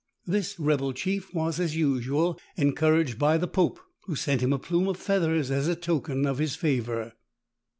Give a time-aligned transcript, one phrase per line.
[0.25, 4.87] This rebel chief was, as usual, encouraged by the pope, who sent him a plume
[4.87, 7.13] of feathers as a token of his favour.